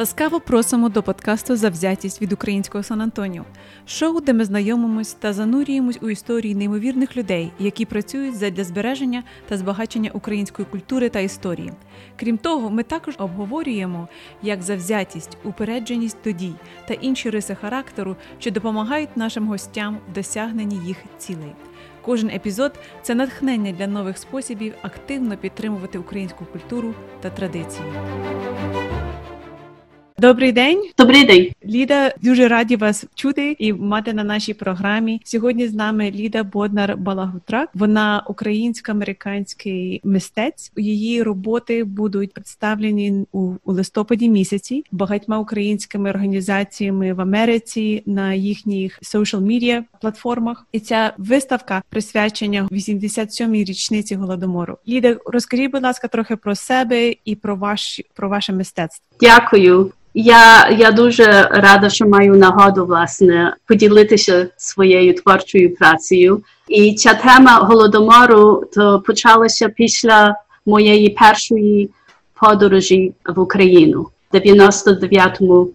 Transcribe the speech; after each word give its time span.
Ласкаво 0.00 0.40
просимо 0.40 0.88
до 0.88 1.02
подкасту 1.02 1.56
Завзятість 1.56 2.22
від 2.22 2.32
українського 2.32 2.84
Сан 2.84 3.00
Антоніо, 3.00 3.44
шоу, 3.86 4.20
де 4.20 4.32
ми 4.32 4.44
знайомимось 4.44 5.12
та 5.12 5.32
занурюємось 5.32 5.98
у 6.02 6.10
історії 6.10 6.54
неймовірних 6.54 7.16
людей, 7.16 7.52
які 7.58 7.84
працюють 7.84 8.36
задля 8.36 8.64
збереження 8.64 9.24
та 9.48 9.56
збагачення 9.56 10.10
української 10.14 10.68
культури 10.70 11.08
та 11.08 11.20
історії. 11.20 11.72
Крім 12.16 12.38
того, 12.38 12.70
ми 12.70 12.82
також 12.82 13.14
обговорюємо, 13.18 14.08
як 14.42 14.62
завзятість, 14.62 15.38
упередженість 15.44 16.18
до 16.24 16.32
дій 16.32 16.54
та 16.88 16.94
інші 16.94 17.30
риси 17.30 17.54
характеру, 17.54 18.16
що 18.38 18.50
допомагають 18.50 19.16
нашим 19.16 19.48
гостям 19.48 19.98
в 20.10 20.14
досягненні 20.14 20.76
їх 20.86 20.96
цілей. 21.18 21.52
Кожен 22.02 22.30
епізод 22.30 22.72
це 23.02 23.14
натхнення 23.14 23.72
для 23.72 23.86
нових 23.86 24.18
способів 24.18 24.74
активно 24.82 25.36
підтримувати 25.36 25.98
українську 25.98 26.44
культуру 26.44 26.94
та 27.20 27.30
традиції. 27.30 27.88
Добрий 30.20 30.52
день, 30.52 30.90
добрий 30.98 31.24
день, 31.24 31.48
Ліда. 31.64 32.14
Дуже 32.22 32.48
раді 32.48 32.76
вас 32.76 33.06
чути 33.14 33.56
і 33.58 33.72
мати 33.72 34.12
на 34.12 34.24
нашій 34.24 34.54
програмі. 34.54 35.20
Сьогодні 35.24 35.68
з 35.68 35.74
нами 35.74 36.10
Ліда 36.10 36.42
Боднар 36.42 36.96
Балагутрак. 36.96 37.70
Вона 37.74 38.24
українсько-американський 38.28 40.00
мистець. 40.04 40.72
Її 40.76 41.22
роботи 41.22 41.84
будуть 41.84 42.32
представлені 42.32 43.26
у, 43.32 43.52
у 43.64 43.72
листопаді 43.72 44.28
місяці 44.28 44.84
багатьма 44.92 45.38
українськими 45.38 46.10
організаціями 46.10 47.12
в 47.12 47.20
Америці 47.20 48.02
на 48.06 48.34
їхніх 48.34 48.98
social 49.02 49.40
media 49.40 49.82
платформах. 50.00 50.66
І 50.72 50.80
ця 50.80 51.12
виставка 51.18 51.82
присвячення 51.88 52.68
87-й 52.70 53.64
річниці 53.64 54.14
голодомору. 54.14 54.78
Ліда, 54.88 55.16
розкажіть, 55.26 55.70
будь 55.70 55.82
ласка, 55.82 56.08
трохи 56.08 56.36
про 56.36 56.54
себе 56.54 57.14
і 57.24 57.34
про 57.34 57.56
ваш 57.56 58.00
про 58.14 58.28
ваше 58.28 58.52
мистецтво. 58.52 59.07
Дякую. 59.20 59.92
Я 60.14 60.68
я 60.70 60.90
дуже 60.90 61.48
рада, 61.50 61.90
що 61.90 62.06
маю 62.08 62.36
нагоду 62.36 62.86
власне 62.86 63.54
поділитися 63.66 64.48
своєю 64.56 65.14
творчою 65.14 65.74
працею. 65.74 66.42
І 66.68 66.94
ця 66.94 67.14
тема 67.14 67.56
голодомору 67.56 68.64
то 68.74 69.02
почалася 69.06 69.68
після 69.68 70.34
моєї 70.66 71.08
першої 71.08 71.90
подорожі 72.40 73.12
в 73.26 73.40
Україну 73.40 74.08
в 74.32 74.36
99-му 74.36 75.68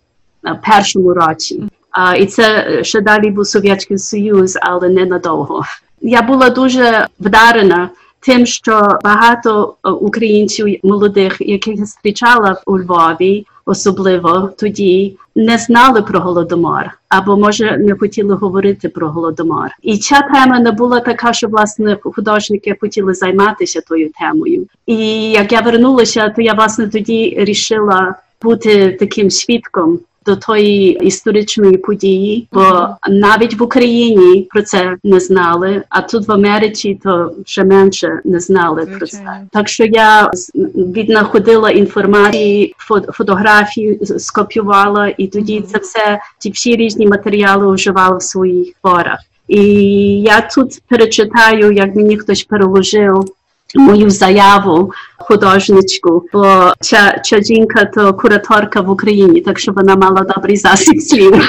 першому 0.66 1.14
році. 1.14 1.64
А, 1.92 2.16
І 2.16 2.26
це 2.26 2.80
ще 2.84 3.02
далі 3.02 3.30
був 3.30 3.48
Совєтський 3.48 3.98
Союз, 3.98 4.58
але 4.62 4.90
ненадовго. 4.90 5.64
Я 6.02 6.22
була 6.22 6.50
дуже 6.50 7.08
вдарена 7.20 7.90
тим, 8.26 8.46
що 8.46 9.00
багато 9.04 9.76
українців 9.84 10.80
молодих, 10.84 11.38
яких 11.40 11.78
я 11.78 11.86
зустрічала 11.86 12.62
у 12.66 12.80
Львові 12.80 13.46
особливо 13.66 14.50
тоді 14.58 15.18
не 15.36 15.58
знали 15.58 16.02
про 16.02 16.20
голодомор, 16.20 16.92
або 17.10 17.38
може 17.38 17.78
не 17.78 17.96
хотіли 17.96 18.36
говорити 18.36 18.90
про 18.90 19.10
голодомор. 19.10 19.70
І 19.82 19.98
ця 19.98 20.22
тема 20.22 20.60
не 20.60 20.72
була 20.72 21.00
така, 21.00 21.34
що 21.34 21.48
власне 21.48 21.98
художники 22.04 22.76
хотіли 22.82 23.14
займатися 23.14 23.82
тою 23.88 24.12
темою. 24.20 24.68
І 24.86 25.32
як 25.32 25.52
я 25.52 25.62
вернулася, 25.62 26.30
то 26.30 26.42
я 26.42 26.54
власне 26.54 26.88
тоді 26.88 27.36
рішила 27.38 28.16
бути 28.42 28.98
таким 29.00 29.30
свідком 29.30 30.00
до 30.26 30.36
тої 30.36 30.98
історичної 31.08 31.78
події, 31.78 32.48
бо 32.52 32.88
навіть 33.10 33.60
в 33.60 33.64
Україні 33.64 34.48
про 34.50 34.62
це 34.62 34.98
не 35.04 35.20
знали, 35.20 35.84
а 35.90 36.02
тут 36.02 36.28
в 36.28 36.32
Америці 36.32 37.00
то 37.04 37.32
ще 37.46 37.64
менше 37.64 38.20
не 38.24 38.40
знали 38.40 38.86
про 38.86 39.08
це. 39.08 39.42
Так 39.52 39.68
що 39.68 39.86
я 39.86 40.32
віднаходила 40.76 41.70
інформації, 41.70 42.76
фотографії 43.14 44.00
скопіювала, 44.18 45.14
і 45.18 45.28
тоді 45.28 45.62
це 45.62 45.78
все 45.78 46.20
ті 46.40 46.52
всі 46.52 46.76
різні 46.76 47.08
матеріали 47.08 47.74
вживала 47.74 48.18
в 48.18 48.24
своїх 48.24 48.74
творах. 48.82 49.20
І 49.48 49.64
я 50.22 50.42
тут 50.42 50.82
перечитаю, 50.88 51.72
як 51.72 51.96
мені 51.96 52.18
хтось 52.18 52.44
переложив 52.44 53.26
мою 53.76 54.10
заяву 54.10 54.92
художничку, 55.18 56.26
бо 56.34 56.74
ця, 56.80 57.22
ця 57.24 57.42
жінка 57.42 57.86
то 57.86 58.14
кураторка 58.14 58.82
в 58.82 58.90
Україні, 58.90 59.42
так 59.42 59.60
що 59.60 59.72
вона 59.72 59.96
мала 59.96 60.22
добрий 60.36 60.58
засіб 60.58 61.02
слів. 61.02 61.44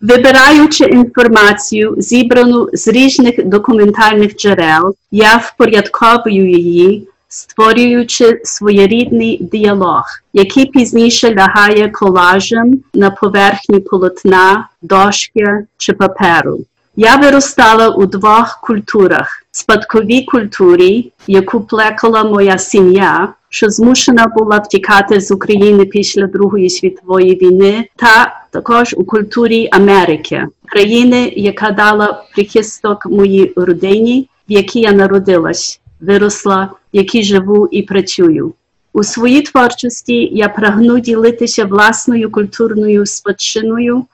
Вибираючи 0.00 0.84
інформацію, 0.84 1.94
зібрану 1.98 2.68
з 2.72 2.88
різних 2.88 3.46
документальних 3.46 4.36
джерел, 4.36 4.94
я 5.10 5.36
впорядковую 5.36 6.50
її, 6.50 7.08
створюючи 7.28 8.40
своєрідний 8.44 9.38
діалог, 9.52 10.04
який 10.32 10.66
пізніше 10.66 11.34
лягає 11.34 11.88
колажем 11.88 12.80
на 12.94 13.10
поверхні 13.10 13.80
полотна, 13.80 14.68
дошки 14.82 15.66
чи 15.76 15.92
паперу. 15.92 16.58
Я 16.96 17.16
виростала 17.16 17.88
у 17.88 18.06
двох 18.06 18.60
культурах: 18.60 19.42
спадковій 19.56 20.22
культурі, 20.22 21.12
яку 21.26 21.60
плекала 21.60 22.24
моя 22.24 22.58
сім'я, 22.58 23.34
що 23.48 23.70
змушена 23.70 24.26
була 24.36 24.58
втікати 24.58 25.20
з 25.20 25.30
України 25.30 25.84
після 25.84 26.26
Другої 26.26 26.70
світової 26.70 27.34
війни, 27.34 27.88
та 27.96 28.44
також 28.50 28.94
у 28.98 29.04
культурі 29.04 29.68
Америки, 29.72 30.46
країни, 30.66 31.32
яка 31.36 31.70
дала 31.70 32.24
прихисток 32.34 33.06
моїй 33.06 33.52
родині, 33.56 34.28
в 34.48 34.52
якій 34.52 34.80
я 34.80 34.92
народилась, 34.92 35.80
виросла, 36.00 36.70
в 36.94 36.96
якій 36.96 37.22
живу 37.22 37.68
і 37.70 37.82
працюю. 37.82 38.54
У 38.92 39.04
своїй 39.04 39.42
творчості 39.42 40.28
я 40.32 40.48
прагну 40.48 41.00
ділитися 41.00 41.64
власною 41.64 42.30
культурною 42.30 43.06
спадщиною 43.06 44.04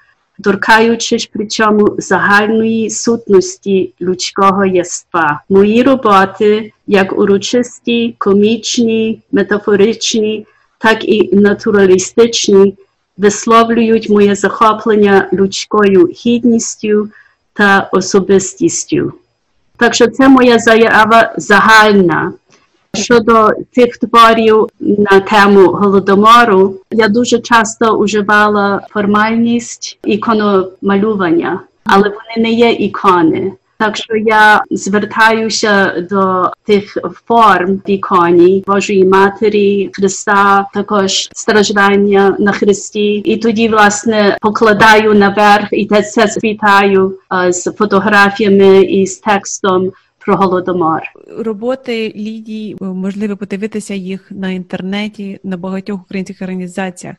торкаючись 0.43 1.27
при 1.27 1.47
цьому 1.47 1.95
загальної 1.99 2.91
сутності 2.91 3.93
людського 4.01 4.65
єства. 4.65 5.41
Мої 5.49 5.83
роботи, 5.83 6.73
як 6.87 7.19
урочисті, 7.19 8.15
комічні, 8.19 9.23
метафоричні, 9.33 10.47
так 10.79 11.05
і 11.05 11.37
натуралістичні, 11.37 12.75
висловлюють 13.17 14.11
моє 14.11 14.35
захоплення 14.35 15.29
людською 15.33 16.07
гідністю 16.07 17.09
та 17.53 17.89
особистістю. 17.93 19.13
Так 19.77 19.95
що 19.95 20.07
це 20.07 20.29
моя 20.29 20.59
заява 20.59 21.35
загальна. 21.37 22.33
Щодо 22.95 23.51
тих 23.75 23.97
творів 23.97 24.67
на 24.81 25.21
тему 25.21 25.67
голодомору, 25.67 26.75
я 26.91 27.09
дуже 27.09 27.39
часто 27.39 27.93
уживала 27.97 28.87
формальність 28.91 29.99
ікономалювання, 30.05 31.61
але 31.85 32.09
вони 32.09 32.49
не 32.49 32.51
є 32.51 32.71
ікони. 32.71 33.53
Так 33.79 33.97
що 33.97 34.17
я 34.17 34.63
звертаюся 34.71 36.07
до 36.11 36.51
тих 36.65 36.99
форм 37.29 37.75
в 37.87 37.91
іконі 37.91 38.65
Божої 38.67 39.05
Матері, 39.05 39.91
Христа, 39.93 40.67
також 40.75 41.29
страждання 41.33 42.37
на 42.39 42.53
Христі, 42.53 43.15
і 43.15 43.37
тоді 43.37 43.69
власне 43.69 44.37
покладаю 44.41 45.15
наверх 45.15 45.69
і 45.73 45.87
те 45.87 46.03
це 46.03 46.29
світаю 46.29 47.19
з 47.49 47.65
фотографіями 47.65 48.83
і 48.83 49.07
з 49.07 49.19
текстом 49.19 49.93
про 50.25 50.37
голодомор. 50.37 51.03
Роботи 51.39 52.13
Лідії 52.17 52.77
можливо 52.81 53.37
подивитися 53.37 53.95
їх 53.95 54.31
на 54.31 54.51
інтернеті 54.51 55.41
на 55.45 55.57
багатьох 55.57 56.03
українських 56.03 56.43
організаціях, 56.43 57.17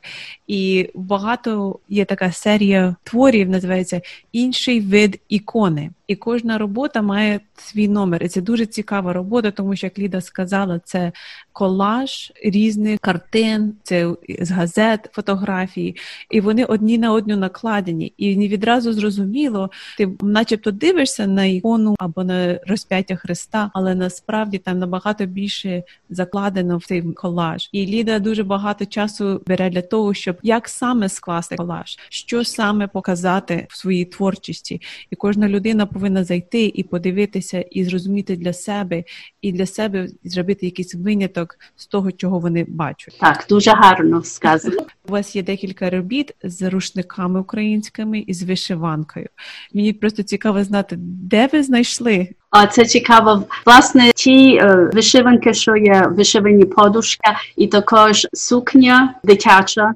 і 0.48 0.90
багато 0.96 1.80
є 1.90 2.06
така 2.06 2.32
серія 2.32 2.96
творів, 3.04 3.50
називається 3.50 4.02
інший 4.32 4.80
вид 4.80 5.20
ікони. 5.30 5.90
І 6.08 6.16
кожна 6.16 6.58
робота 6.58 7.02
має 7.02 7.40
свій 7.58 7.88
номер. 7.88 8.24
І 8.24 8.28
це 8.28 8.42
дуже 8.42 8.66
цікава 8.66 9.14
робота, 9.14 9.52
тому 9.52 9.76
що 9.76 9.88
як 9.88 10.00
Ліда 10.00 10.22
сказала, 10.22 10.80
це 10.86 11.12
колаж 11.54 12.32
різних 12.44 13.00
картин, 13.00 13.74
це 13.84 14.16
з 14.40 14.52
газет, 14.52 15.10
фотографії, 15.14 15.96
і 16.30 16.42
вони 16.42 16.66
одні 16.66 16.98
на 16.98 17.12
одну 17.12 17.38
накладені. 17.38 18.14
І 18.18 18.38
не 18.38 18.48
відразу 18.48 18.94
зрозуміло, 18.94 19.70
ти, 19.98 20.10
начебто, 20.22 20.72
дивишся 20.72 21.28
на 21.28 21.46
ікону 21.46 21.96
або 22.00 22.24
на 22.24 22.60
розп'яття 22.68 22.93
Христа, 23.02 23.72
але 23.74 23.96
насправді 23.96 24.58
там 24.58 24.80
набагато 24.80 25.26
більше 25.26 25.84
закладено 26.10 26.78
в 26.78 26.86
цей 26.86 27.02
колаж. 27.02 27.70
І 27.72 27.86
Ліда 27.86 28.20
дуже 28.20 28.44
багато 28.44 28.86
часу 28.86 29.42
бере 29.48 29.70
для 29.70 29.82
того, 29.82 30.14
щоб 30.14 30.38
як 30.44 30.70
саме 30.70 31.10
скласти 31.10 31.56
колаж, 31.56 31.98
що 32.10 32.44
саме 32.44 32.88
показати 32.88 33.68
в 33.70 33.78
своїй 33.78 34.06
творчості, 34.06 34.82
і 35.12 35.16
кожна 35.16 35.50
людина 35.50 35.86
повинна 35.86 36.24
зайти 36.24 36.72
і 36.76 36.84
подивитися, 36.84 37.62
і 37.62 37.84
зрозуміти 37.84 38.36
для 38.36 38.54
себе, 38.54 39.04
і 39.42 39.52
для 39.52 39.66
себе 39.66 40.08
зробити 40.24 40.66
якийсь 40.66 40.96
виняток 40.96 41.60
з 41.76 41.88
того, 41.88 42.12
чого 42.12 42.40
вони 42.40 42.66
бачать. 42.68 43.18
Так, 43.20 43.46
дуже 43.50 43.72
гарно 43.72 44.24
сказано. 44.24 44.82
У 45.08 45.12
вас 45.12 45.36
є 45.36 45.44
декілька 45.44 45.90
робіт 45.90 46.36
з 46.44 46.70
рушниками 46.70 47.40
українськими 47.40 48.20
і 48.20 48.34
з 48.34 48.44
вишиванкою. 48.44 49.28
Мені 49.74 49.94
просто 49.94 50.24
цікаво 50.24 50.64
знати, 50.64 50.96
де 51.00 51.50
ви 51.54 51.64
знайшли. 51.64 52.30
А 52.54 52.68
це 52.68 52.86
цікаво. 52.86 53.44
Власне, 53.66 54.12
ті 54.16 54.56
е, 54.56 54.90
вишиванки, 54.94 55.54
що 55.54 55.76
є 55.76 56.08
вишивані 56.18 56.66
подушка, 56.66 57.36
і 57.56 57.68
також 57.68 58.28
сукня 58.34 59.14
дитяча. 59.24 59.94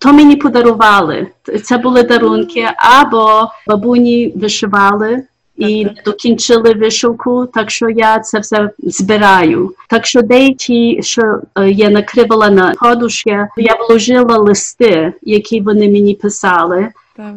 то 0.00 0.12
мені 0.12 0.36
подарували. 0.36 1.26
Це 1.64 1.78
були 1.78 2.02
дарунки, 2.02 2.68
або 2.76 3.48
бабуні 3.66 4.32
вишивали. 4.36 5.22
І 5.56 5.86
докінчили 6.04 6.74
вишивку, 6.74 7.46
так 7.46 7.70
що 7.70 7.88
я 7.88 8.18
це 8.18 8.38
все 8.38 8.70
збираю. 8.78 9.74
Так 9.88 10.06
що 10.06 10.22
деякі, 10.22 11.02
що 11.02 11.40
е, 11.58 11.70
я 11.70 11.90
накривала 11.90 12.50
на 12.50 12.74
подушки, 12.74 13.48
я 13.56 13.76
вложила 13.88 14.38
листи, 14.38 15.12
які 15.22 15.60
вони 15.60 15.88
мені 15.88 16.14
писали. 16.14 16.88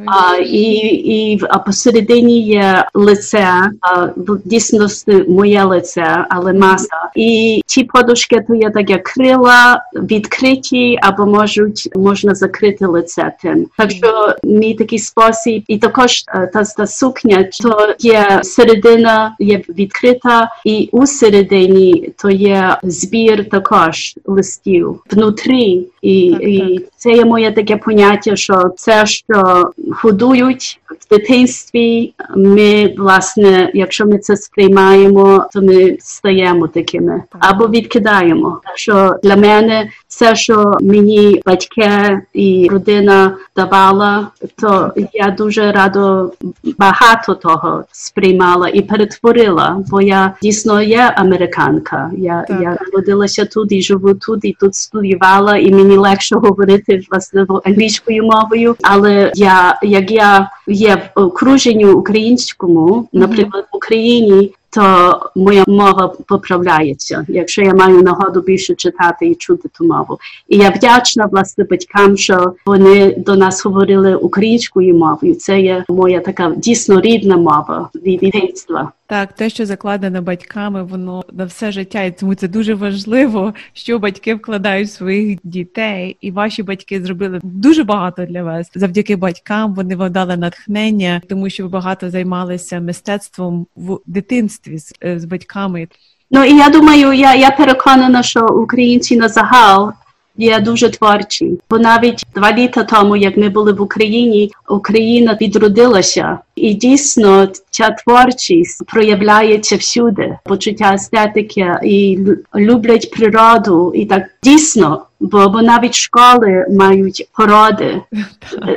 А, 0.06 0.38
і, 0.38 0.72
і 0.94 1.42
посередині 1.66 2.42
є 2.42 2.86
лице, 2.94 3.48
а, 3.82 4.06
в 4.18 4.40
дійсності 4.46 5.24
моє 5.28 5.64
лице, 5.64 6.26
але 6.30 6.54
маса. 6.54 7.10
І 7.16 7.62
ті 7.66 7.84
подушки 7.84 8.46
то 8.48 8.56
є 8.56 8.70
таке 8.70 8.98
крила 8.98 9.84
відкриті, 9.96 11.00
або 11.02 11.26
можуть 11.26 11.90
можна 11.96 12.36
закрити 12.36 12.86
лице 12.86 13.32
тим. 13.42 13.68
Так 13.78 13.92
що 13.92 14.36
мій 14.44 14.74
такий 14.74 15.00
спосіб, 15.00 15.64
і 15.68 15.78
також 15.78 16.24
та, 16.24 16.64
та 16.78 16.88
сукня, 16.88 17.50
то 17.62 17.96
є 18.00 18.40
середина 18.44 19.36
є 19.40 19.62
відкрита, 19.70 20.52
і 20.66 20.90
у 20.92 21.06
середині 21.08 22.14
то 22.18 22.30
є 22.30 22.78
збір 22.84 23.50
також 23.50 24.16
листів 24.26 25.04
внутрі. 25.12 25.88
І, 26.02 26.32
так, 26.32 26.44
і 26.44 26.78
так. 26.78 26.88
це 26.96 27.12
є 27.12 27.26
моє 27.26 27.52
таке 27.52 27.78
поняття, 27.78 28.36
що 28.36 28.64
це, 28.78 29.06
що 29.06 29.72
годують 30.04 30.80
в 30.88 31.10
дитинстві, 31.16 32.14
ми, 32.36 32.94
власне, 32.98 33.72
якщо 33.74 34.06
ми 34.06 34.18
це 34.18 34.38
сприймаємо, 34.38 35.46
то 35.54 35.62
ми 35.62 35.98
стаємо 36.00 36.68
такими 36.68 37.24
або 37.40 37.68
відкидаємо. 37.68 38.62
Що 38.76 39.16
для 39.24 39.36
мене 39.36 39.90
все, 40.10 40.36
що 40.36 40.74
мені 40.82 41.42
батьки 41.46 42.22
і 42.34 42.68
родина 42.72 43.38
давала, 43.56 44.28
то 44.62 44.94
я 45.14 45.36
дуже 45.38 45.72
радо 45.72 46.32
багато 46.78 47.36
того 47.36 47.84
сприймала 47.92 48.70
і 48.70 48.82
перетворила, 48.82 49.84
бо 49.90 50.02
я 50.02 50.34
дійсно 50.42 50.82
є 50.82 51.14
американка. 51.18 52.12
Я 52.18 52.46
я 52.50 52.78
народилася 52.86 53.46
тут 53.46 53.72
і 53.72 53.82
живу 53.82 54.14
тут, 54.14 54.46
і 54.46 54.56
тут 54.60 54.76
студіювала, 54.76 55.58
і 55.58 55.72
мені 55.72 55.98
легше 55.98 56.36
говорити 56.36 57.02
власне 57.12 57.46
англійською 57.64 58.24
мовою. 58.24 58.76
Але 58.82 59.32
я 59.36 59.80
як 59.84 60.12
я 60.12 60.50
є 60.68 61.12
в 61.16 61.20
окруженні 61.20 61.86
українському, 61.86 63.10
наприклад, 63.14 63.66
в 63.74 63.76
Україні 63.76 64.54
то 64.70 65.20
моя 65.36 65.64
мова 65.68 66.14
поправляється, 66.28 67.26
якщо 67.28 67.62
я 67.62 67.74
маю 67.74 68.02
нагоду 68.02 68.42
більше 68.42 68.76
читати 68.76 69.28
і 69.28 69.36
чути 69.36 69.70
ту 69.78 69.86
мову. 69.86 70.20
І 70.48 70.58
я 70.58 70.70
вдячна 70.70 71.26
власне 71.26 71.64
батькам, 71.64 72.18
що 72.18 72.54
вони 72.66 73.16
до 73.18 73.36
нас 73.36 73.66
говорили 73.66 74.16
українською 74.16 74.96
мовою. 74.96 75.36
Це 75.36 75.62
є 75.62 75.84
моя 75.90 76.20
така 76.20 76.54
дійсно 76.58 77.02
рідна 77.02 77.38
мова 77.38 77.90
від 77.96 78.20
дитинства. 78.20 78.92
Так, 79.10 79.34
те, 79.34 79.50
що 79.50 79.66
закладено 79.66 80.22
батьками, 80.22 80.84
воно 80.84 81.26
на 81.32 81.46
все 81.46 81.72
життя, 81.72 82.04
і 82.04 82.18
тому 82.18 82.36
це 82.36 82.48
дуже 82.48 82.74
важливо, 82.74 83.54
що 83.74 84.00
батьки 84.00 84.36
вкладають 84.36 84.88
в 84.88 84.92
своїх 84.92 85.40
дітей, 85.44 86.18
і 86.22 86.32
ваші 86.32 86.64
батьки 86.64 87.02
зробили 87.02 87.40
дуже 87.44 87.84
багато 87.84 88.26
для 88.26 88.44
вас. 88.44 88.72
Завдяки 88.76 89.16
батькам 89.16 89.74
вони 89.74 89.96
вам 89.96 90.12
дали 90.12 90.38
натхнення, 90.38 91.22
тому 91.30 91.50
що 91.50 91.64
ви 91.64 91.70
багато 91.70 92.10
займалися 92.10 92.80
мистецтвом 92.80 93.68
в 93.76 94.00
дитинстві 94.06 94.78
з, 94.78 94.94
е, 95.04 95.20
з 95.20 95.26
батьками. 95.26 95.88
Ну 96.32 96.44
і 96.44 96.58
я 96.58 96.70
думаю, 96.70 97.14
я 97.14 97.36
я 97.36 97.52
переконана, 97.52 98.24
що 98.24 98.48
українці 98.48 99.18
на 99.18 99.30
загал 99.30 99.92
є 100.40 100.60
дуже 100.60 100.90
творчі. 100.90 101.60
Бо 101.70 101.80
навіть 101.80 102.26
два 102.36 102.54
літа 102.54 102.84
тому, 102.84 103.16
як 103.16 103.38
ми 103.38 103.50
були 103.50 103.74
в 103.74 103.82
Україні, 103.82 104.52
Україна 104.70 105.38
відродилася, 105.42 106.40
і 106.56 106.74
дійсно 106.74 107.48
ця 107.70 107.90
творчість 107.90 108.86
проявляється 108.86 109.76
всюди, 109.76 110.38
почуття 110.46 110.94
естетики 110.94 111.76
і 111.84 112.20
люблять 112.56 113.12
природу, 113.12 113.92
і 113.96 114.06
так 114.06 114.24
дійсно. 114.44 115.06
Бо 115.22 115.50
бо 115.50 115.62
навіть 115.62 115.94
школи 115.94 116.66
мають 116.72 117.30
породи, 117.34 118.02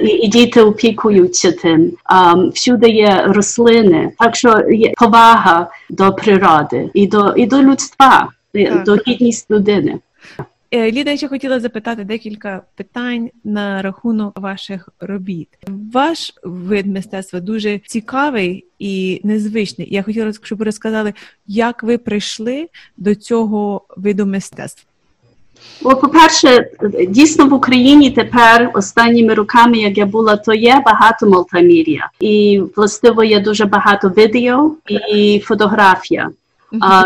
і, 0.02 0.06
і 0.06 0.28
діти 0.28 0.62
опікуються 0.62 1.52
тим. 1.52 1.92
Um, 2.14 2.50
всюди 2.50 2.88
є 2.88 3.24
рослини, 3.26 4.12
так 4.18 4.36
що 4.36 4.62
є 4.70 4.92
повага 4.96 5.66
до 5.90 6.12
природи 6.12 6.90
і 6.94 7.06
до 7.06 7.34
і 7.36 7.46
до 7.46 7.62
людства, 7.62 8.28
так. 8.52 8.84
до 8.84 8.94
гідність 8.94 9.50
людини. 9.50 9.98
Е, 10.74 10.92
Ліда, 10.92 11.10
я 11.10 11.16
ще 11.16 11.28
хотіла 11.28 11.60
запитати 11.60 12.04
декілька 12.04 12.62
питань 12.76 13.30
на 13.44 13.82
рахунок 13.82 14.40
ваших 14.40 14.88
робіт. 15.00 15.48
Ваш 15.92 16.34
вид 16.42 16.86
мистецтва 16.86 17.40
дуже 17.40 17.80
цікавий 17.86 18.64
і 18.78 19.20
незвичний. 19.24 19.88
Я 19.90 20.02
хотіла, 20.02 20.32
щоб 20.42 20.58
ви 20.58 20.64
розказали, 20.64 21.12
як 21.46 21.82
ви 21.82 21.98
прийшли 21.98 22.69
до 22.96 23.14
цього 23.14 23.82
виду 23.96 24.26
мистецтва. 24.26 24.88
О, 25.84 25.96
по-перше, 25.96 26.70
дійсно 27.08 27.48
в 27.48 27.52
Україні 27.52 28.10
тепер 28.10 28.70
останніми 28.74 29.34
роками, 29.34 29.78
як 29.78 29.98
я 29.98 30.06
була, 30.06 30.36
то 30.36 30.54
є 30.54 30.82
багато 30.86 31.26
мультимедіа. 31.26 32.10
і 32.20 32.62
властиво 32.76 33.24
є 33.24 33.40
дуже 33.40 33.64
багато 33.64 34.08
відео 34.08 34.74
і 35.14 35.42
фотографія, 35.44 36.30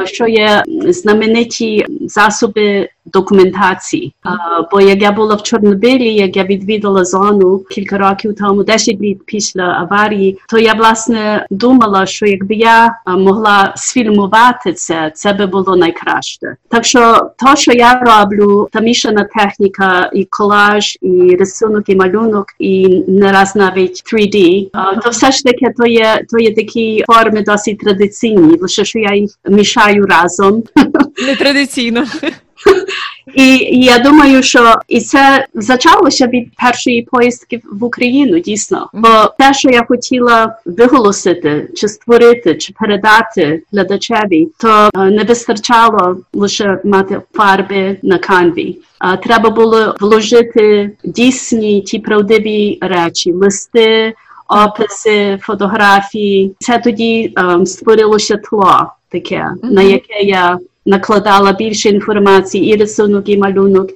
що 0.05 0.27
є 0.27 0.65
знамениті 0.89 1.87
засоби 2.01 2.89
документації. 3.13 4.15
Uh, 4.25 4.69
бо 4.73 4.81
як 4.81 5.03
я 5.03 5.13
була 5.13 5.35
в 5.35 5.43
Чорнобилі, 5.43 6.15
як 6.15 6.37
я 6.37 6.45
відвідала 6.45 7.05
зону 7.05 7.59
кілька 7.71 7.99
років 7.99 8.37
тому, 8.37 8.65
10 8.65 9.01
літ 9.01 9.19
після 9.27 9.63
аварії, 9.63 10.39
то 10.49 10.59
я 10.59 10.75
власне 10.75 11.47
думала, 11.51 12.07
що 12.07 12.27
якби 12.27 12.55
я 12.55 12.95
могла 13.07 13.73
сфільмувати 13.77 14.73
це, 14.73 15.13
це 15.15 15.33
би 15.33 15.47
було 15.47 15.77
найкраще. 15.77 16.57
Так 16.69 16.85
що 16.85 17.31
то, 17.39 17.57
що 17.57 17.73
я 17.73 18.01
роблю, 18.01 18.69
та 18.73 18.81
мішана 18.81 19.29
техніка, 19.35 20.11
і 20.15 20.25
колаж, 20.25 20.99
і 21.03 21.37
рисунок, 21.37 21.89
і 21.89 21.97
малюнок, 21.97 22.47
і 22.59 23.05
не 23.09 23.33
раз 23.33 23.57
навіть 23.57 24.03
3D, 24.13 24.71
uh, 24.71 25.03
то 25.03 25.11
все 25.11 25.33
ж 25.33 25.45
таки 25.45 25.67
то 25.79 25.87
є 25.87 26.25
то 26.31 26.39
є 26.39 26.55
такі 26.55 27.05
форми 27.07 27.43
досить 27.43 27.79
традиційні, 27.79 28.57
лише 28.61 28.85
що 28.85 28.99
я 28.99 29.15
їх 29.15 29.31
мішаю 29.49 30.07
разом. 30.07 30.63
Нетрадиційно. 31.27 32.05
І, 33.37 33.57
і 33.57 33.85
я 33.85 33.99
думаю, 33.99 34.43
що 34.43 34.75
і 34.89 35.01
це 35.01 35.47
почалося 35.69 36.27
від 36.27 36.55
першої 36.55 37.03
поїздки 37.03 37.63
в 37.73 37.85
Україну, 37.85 38.39
дійсно. 38.39 38.91
Бо 38.93 39.09
те, 39.39 39.55
що 39.55 39.71
я 39.71 39.85
хотіла 39.89 40.57
виголосити, 40.65 41.71
чи 41.75 41.89
створити, 41.89 42.55
чи 42.55 42.73
передати 42.73 43.63
глядачеві, 43.73 44.49
то 44.59 44.91
е, 44.95 45.11
не 45.11 45.25
вистачало 45.25 46.17
лише 46.33 46.79
мати 46.85 47.21
фарби 47.33 47.97
на 48.03 48.19
канві. 48.19 48.79
А 48.99 49.17
треба 49.17 49.51
було 49.51 49.95
вложити 50.01 50.91
дійсні 51.05 51.81
ті 51.81 51.99
правдиві 51.99 52.79
речі, 52.81 53.33
листи, 53.33 54.15
описи, 54.49 55.39
фотографії. 55.43 56.55
Це 56.61 56.79
тоді 56.79 57.33
um, 57.37 57.67
створилося 57.67 58.37
тло 58.37 58.87
таке, 59.09 59.37
mm-hmm. 59.37 59.73
на 59.73 59.83
яке 59.83 60.21
я 60.23 60.59
накладала 60.87 61.53
більше 61.53 61.89
інформації, 61.89 62.75
і 62.75 62.77
рисунок, 62.77 63.29
і 63.29 63.39
малюнок. 63.39 63.91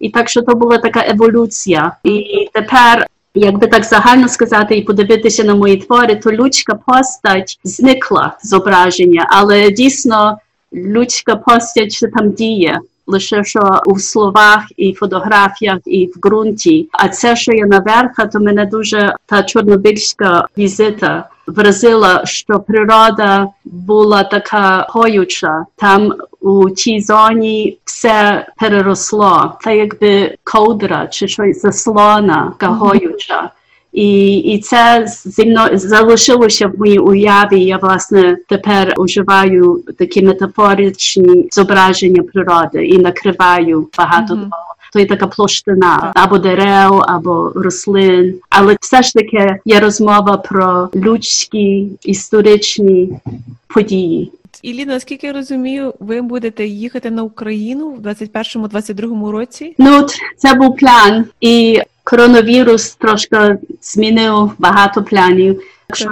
І 0.00 0.10
так 0.10 0.28
що 0.28 0.42
то 0.42 0.54
була 0.54 0.78
така 0.78 1.04
еволюція. 1.08 1.96
І 2.04 2.48
тепер, 2.52 3.06
якби 3.34 3.66
так 3.66 3.84
загально 3.84 4.28
сказати, 4.28 4.76
і 4.76 4.82
подивитися 4.82 5.44
на 5.44 5.54
мої 5.54 5.76
твори, 5.76 6.16
то 6.16 6.32
людська 6.32 6.74
постать 6.86 7.58
зникла 7.64 8.36
зображення, 8.42 9.26
але 9.30 9.70
дійсно 9.70 10.38
людська 10.72 11.36
постать 11.36 11.92
що 11.92 12.06
там 12.08 12.30
діє. 12.30 12.80
Лише 13.06 13.44
що 13.44 13.80
у 13.86 13.98
словах 13.98 14.64
і 14.76 14.92
фотографіях, 14.92 15.78
і 15.86 16.06
в 16.06 16.20
ґрунті. 16.20 16.88
А 16.92 17.08
це, 17.08 17.36
що 17.36 17.52
є 17.52 17.66
наверха, 17.66 18.26
то 18.26 18.40
мене 18.40 18.66
дуже 18.66 19.14
та 19.26 19.42
чорнобильська 19.42 20.46
візита 20.58 21.28
вразила, 21.46 22.26
що 22.26 22.60
природа 22.60 23.48
була 23.64 24.24
така 24.24 24.86
гоюча. 24.90 25.64
Там 25.76 26.14
у 26.40 26.70
тій 26.70 27.00
зоні 27.00 27.78
все 27.84 28.46
переросло. 28.56 29.52
Це 29.60 29.76
якби 29.76 30.34
ковдра 30.44 31.06
чи 31.06 31.28
щось 31.28 31.62
заслона 31.62 32.52
гоюча. 32.60 33.50
І 33.92 34.36
і 34.36 34.58
це 34.58 35.06
зі 35.24 35.46
мною 35.46 35.78
залишилося 35.78 36.68
в 36.68 36.78
моїй 36.78 36.98
уяві. 36.98 37.64
Я 37.64 37.76
власне 37.76 38.36
тепер 38.48 38.94
уживаю 38.96 39.84
такі 39.98 40.22
метафоричні 40.22 41.48
зображення 41.50 42.22
природи 42.22 42.86
і 42.86 42.98
накриваю 42.98 43.88
багато 43.98 44.34
mm-hmm. 44.34 44.40
того 44.42 44.74
то 44.92 45.00
є 45.00 45.06
така 45.06 45.26
площина 45.26 46.12
або 46.14 46.38
дерев, 46.38 47.02
або 47.08 47.52
рослин. 47.54 48.34
Але 48.50 48.76
все 48.80 49.02
ж 49.02 49.14
таки 49.14 49.56
є 49.64 49.80
розмова 49.80 50.36
про 50.36 50.88
людські 50.94 51.90
історичні 52.02 53.18
події. 53.66 54.32
Ілі, 54.62 54.84
наскільки 54.84 55.26
я 55.26 55.32
розумію, 55.32 55.94
ви 56.00 56.22
будете 56.22 56.66
їхати 56.66 57.10
на 57.10 57.22
Україну 57.22 57.90
в 57.90 58.06
21-22 58.06 59.30
році? 59.30 59.74
Ну 59.78 60.06
це 60.36 60.54
був 60.54 60.76
план 60.76 61.24
і. 61.40 61.82
коронавірус 62.04 62.94
трошки 62.94 63.58
змінив 63.82 64.50
багато 64.58 65.02
планів. 65.02 65.62
Якщо 65.88 66.08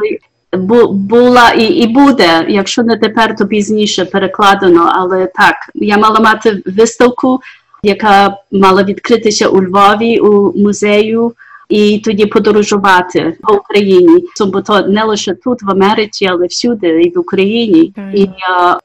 була 0.93 1.51
і 1.51 1.65
і 1.65 1.87
буде, 1.87 2.47
якщо 2.49 2.83
не 2.83 2.97
тепер, 2.97 3.37
то 3.37 3.47
пізніше 3.47 4.05
перекладено. 4.05 4.93
Але 4.95 5.27
так, 5.27 5.57
я 5.75 5.99
мала 5.99 6.21
мати 6.21 6.63
виставку, 6.67 7.41
яка 7.83 8.37
мала 8.53 8.83
відкритися 8.83 9.49
у 9.49 9.63
Львові 9.63 10.19
у 10.19 10.59
музею 10.59 11.33
і 11.71 11.99
тоді 12.05 12.27
подорожувати 12.27 13.37
по 13.43 13.55
Україні. 13.55 14.25
тобто 14.37 14.61
то 14.61 14.89
не 14.89 15.05
лише 15.05 15.35
тут, 15.35 15.63
в 15.63 15.71
Америці, 15.71 16.27
але 16.31 16.47
всюди, 16.47 17.03
і 17.03 17.11
в 17.11 17.19
Україні. 17.19 17.93
Okay. 17.97 18.15
І 18.15 18.31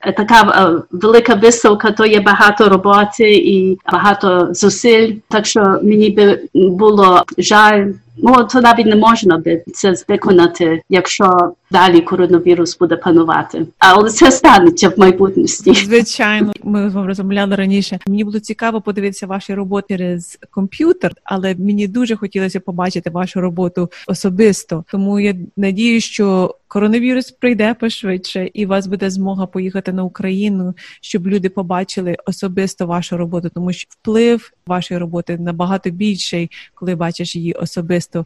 а, 0.01 0.11
така 0.11 0.35
а, 0.35 0.81
велика 0.91 1.33
виставка, 1.33 1.91
то 1.91 2.05
є 2.05 2.19
багато 2.19 2.69
роботи 2.69 3.33
і 3.35 3.79
багато 3.91 4.47
зусиль. 4.51 5.13
Так 5.27 5.45
що 5.45 5.79
мені 5.83 6.09
би 6.09 6.39
було 6.53 7.23
жаль. 7.37 7.91
Ну, 8.17 8.47
то 8.51 8.61
навіть 8.61 8.85
не 8.85 8.95
можна 8.95 9.37
би 9.37 9.63
це 9.73 9.95
виконати, 10.07 10.81
якщо 10.89 11.53
далі 11.71 12.01
коронавірус 12.01 12.77
буде 12.77 12.95
панувати. 12.95 13.67
Але 13.79 14.09
це 14.09 14.31
станеться 14.31 14.89
в 14.89 14.99
майбутності. 14.99 15.73
Звичайно, 15.73 16.51
ми 16.63 16.89
з 16.89 16.93
вами 16.93 17.07
розмовляли 17.07 17.55
раніше. 17.55 17.99
Мені 18.07 18.23
було 18.23 18.39
цікаво 18.39 18.81
подивитися 18.81 19.27
ваші 19.27 19.53
роботи 19.53 19.97
через 19.97 20.39
комп'ютер, 20.51 21.11
але 21.23 21.55
мені 21.55 21.87
дуже 21.87 22.15
хотілося 22.15 22.59
побачити 22.59 23.09
вашу 23.09 23.41
роботу 23.41 23.89
особисто. 24.07 24.83
Тому 24.91 25.19
я 25.19 25.35
надію, 25.57 26.01
що 26.01 26.55
коронавірус 26.75 27.31
прийде 27.31 27.73
пошвидше, 27.73 28.49
і 28.53 28.65
у 28.65 28.69
вас 28.69 28.87
буде 28.87 29.09
змога 29.09 29.45
поїхати 29.45 29.93
на 29.93 30.03
Україну, 30.03 30.73
щоб 31.01 31.27
люди 31.27 31.49
побачили 31.49 32.17
особисто 32.25 32.85
вашу 32.85 33.17
роботу, 33.17 33.49
тому 33.53 33.73
що 33.73 33.87
вплив 33.89 34.51
вашої 34.67 34.99
роботи 34.99 35.37
набагато 35.37 35.89
більший, 35.89 36.51
коли 36.73 36.95
бачиш 36.95 37.35
її 37.35 37.53
особисто. 37.53 38.25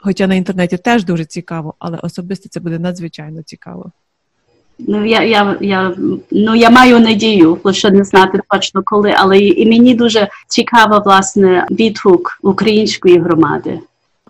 Хоча 0.00 0.26
на 0.26 0.34
інтернеті 0.34 0.76
теж 0.76 1.04
дуже 1.04 1.24
цікаво, 1.24 1.74
але 1.78 1.98
особисто 2.02 2.48
це 2.48 2.60
буде 2.60 2.78
надзвичайно 2.78 3.42
цікаво. 3.42 3.92
Ну 4.78 5.06
я 5.06 5.22
я, 5.22 5.56
я 5.60 5.94
ну 6.30 6.54
я 6.54 6.70
маю 6.70 7.00
надію, 7.00 7.58
лише 7.64 7.90
не 7.90 8.04
знати 8.04 8.40
точно 8.48 8.82
коли, 8.84 9.14
але 9.16 9.38
і, 9.38 9.66
мені 9.66 9.94
дуже 9.94 10.28
цікаво 10.48 11.02
власне 11.04 11.66
відгук 11.70 12.38
української 12.42 13.18
громади. 13.18 13.80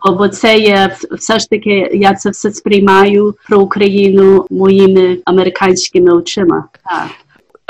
Бо 0.04 0.28
це 0.28 0.58
є 0.58 0.96
все 1.10 1.38
ж 1.38 1.50
таки, 1.50 1.90
я 1.94 2.14
це 2.14 2.30
все 2.30 2.50
сприймаю 2.52 3.34
про 3.48 3.60
Україну 3.60 4.46
моїми 4.50 5.18
американськими 5.24 6.12
очима. 6.12 6.64
Так. 6.84 7.08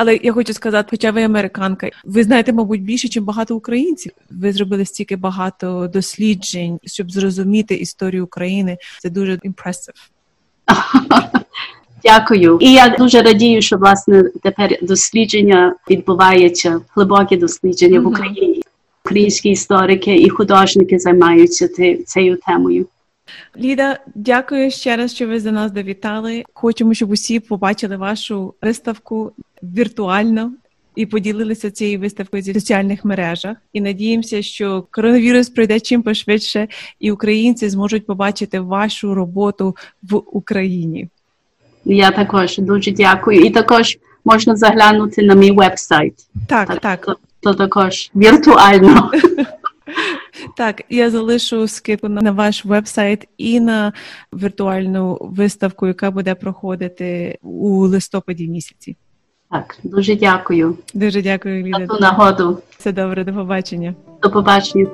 Але 0.03 0.19
я 0.23 0.33
хочу 0.33 0.53
сказати, 0.53 0.89
хоча 0.91 1.11
ви 1.11 1.23
американка, 1.23 1.91
ви 2.05 2.23
знаєте, 2.23 2.53
мабуть, 2.53 2.83
більше, 2.83 3.09
ніж 3.09 3.19
багато 3.19 3.57
українців. 3.57 4.13
Ви 4.31 4.53
зробили 4.53 4.85
стільки 4.85 5.17
багато 5.17 5.91
досліджень, 5.93 6.79
щоб 6.85 7.11
зрозуміти 7.11 7.75
історію 7.75 8.25
України. 8.25 8.79
Це 8.99 9.11
дуже 9.11 9.39
імпресив. 9.43 9.95
Дякую. 12.05 12.59
І 12.61 12.73
я 12.73 12.89
дуже 12.99 13.23
радію, 13.23 13.63
що 13.63 13.77
власне 13.77 14.25
тепер 14.43 14.79
дослідження 14.83 15.75
відбувається, 15.91 16.81
глибокі 16.95 17.37
дослідження 17.37 18.01
mm-hmm. 18.01 18.03
в 18.03 18.07
Україні. 18.07 18.60
Українські 19.05 19.51
історики 19.51 20.17
і 20.17 20.29
художники 20.29 20.99
займаються 20.99 21.69
цією 22.07 22.39
темою. 22.47 22.87
Ліда, 23.57 23.99
дякую 24.15 24.71
ще 24.71 24.97
раз, 24.97 25.15
що 25.15 25.27
ви 25.27 25.41
за 25.41 25.53
нас 25.53 25.73
довітали. 25.73 26.45
Хочемо, 26.55 26.95
щоб 26.95 27.11
усі 27.11 27.41
побачили 27.41 27.97
вашу 27.97 28.55
виставку 28.63 29.33
віртуально. 29.63 30.53
І 30.97 31.07
поділилися 31.07 31.71
цією 31.71 32.01
виставкою 32.01 32.43
зі 32.43 32.55
соціальних 32.55 33.05
мережах, 33.05 33.57
і 33.73 33.81
надіємося, 33.81 34.43
що 34.43 34.85
коронавірус 34.91 35.49
пройде 35.49 35.81
чим 35.81 36.03
пошвидше, 36.03 36.69
і 37.01 37.13
українці 37.13 37.69
зможуть 37.69 38.07
побачити 38.07 38.61
вашу 38.61 39.15
роботу 39.15 39.77
в 40.03 40.23
Україні. 40.33 41.09
Я 41.85 42.11
також 42.11 42.59
дуже 42.59 42.91
дякую. 42.91 43.41
І 43.41 43.51
також 43.51 43.99
можна 44.25 44.57
заглянути 44.57 45.23
на 45.23 45.35
мій 45.35 45.51
веб-сайт. 45.51 46.15
Так, 46.49 46.69
так. 46.69 46.81
так. 46.81 47.19
То, 47.43 47.55
також 47.55 48.11
віртуально. 48.15 49.11
Так, 50.57 50.83
я 50.91 51.11
залишу 51.11 51.69
скидку 51.69 52.09
на 52.09 52.33
ваш 52.33 52.65
веб-сайт 52.65 53.29
і 53.39 53.61
на 53.61 53.93
віртуальну 54.33 55.19
виставку, 55.21 55.87
яка 55.87 56.11
буде 56.11 56.35
проходити 56.35 57.39
у 57.43 57.79
листопаді 57.87 58.49
місяці. 58.49 58.97
Так, 59.51 59.79
дуже 59.83 60.17
дякую. 60.17 60.77
Дуже 60.95 61.23
дякую, 61.23 61.65
Ліда. 61.65 61.79
За 61.79 61.87
ту 61.87 62.01
нагоду. 62.01 62.59
Все 62.79 62.93
добре, 62.93 63.25
до 63.25 63.35
побачення. 63.35 63.95
До 64.23 64.31
побачення. 64.31 64.87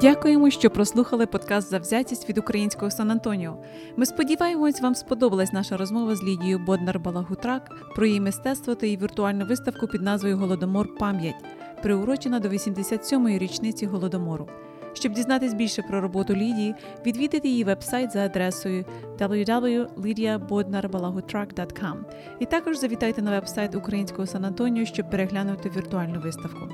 Дякуємо, 0.00 0.50
що 0.50 0.70
прослухали 0.70 1.26
подкаст 1.26 1.70
Завзятість 1.70 2.28
від 2.28 2.38
українського 2.38 2.90
Сан 2.90 3.10
Антоніо. 3.10 3.56
Ми 3.96 4.06
сподіваємось, 4.06 4.80
вам 4.80 4.94
сподобалась 4.94 5.52
наша 5.52 5.76
розмова 5.76 6.16
з 6.16 6.22
Лідією 6.22 6.58
Боднар 6.58 6.98
Балагутрак 6.98 7.70
про 7.94 8.06
її 8.06 8.20
мистецтво 8.20 8.74
та 8.74 8.86
її 8.86 8.98
віртуальну 8.98 9.46
виставку 9.46 9.86
під 9.86 10.02
назвою 10.02 10.36
Голодомор 10.36 10.94
Пам'ять, 10.94 11.44
приурочена 11.82 12.40
до 12.40 12.48
87-ї 12.48 13.38
річниці 13.38 13.86
Голодомору. 13.86 14.48
Щоб 14.92 15.12
дізнатись 15.12 15.54
більше 15.54 15.82
про 15.82 16.00
роботу 16.00 16.34
Лідії, 16.34 16.74
відвідайте 17.06 17.48
її 17.48 17.64
веб-сайт 17.64 18.12
за 18.12 18.24
адресою 18.24 18.84
www.lydiabodnarbalagutrack.com 19.18 21.94
і 22.38 22.46
також 22.46 22.78
завітайте 22.78 23.22
на 23.22 23.30
веб-сайт 23.30 23.74
Українського 23.74 24.26
Сан 24.26 24.44
Антоніо, 24.44 24.84
щоб 24.84 25.10
переглянути 25.10 25.70
віртуальну 25.76 26.20
виставку. 26.20 26.68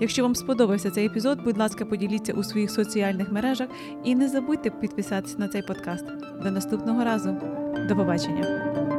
Якщо 0.00 0.22
вам 0.22 0.34
сподобався 0.34 0.90
цей 0.90 1.06
епізод, 1.06 1.38
будь 1.44 1.58
ласка, 1.58 1.84
поділіться 1.84 2.32
у 2.32 2.42
своїх 2.42 2.70
соціальних 2.70 3.32
мережах 3.32 3.68
і 4.04 4.14
не 4.14 4.28
забудьте 4.28 4.70
підписатися 4.70 5.36
на 5.38 5.48
цей 5.48 5.62
подкаст. 5.62 6.04
До 6.42 6.50
наступного 6.50 7.04
разу. 7.04 7.36
До 7.88 7.96
побачення! 7.96 8.91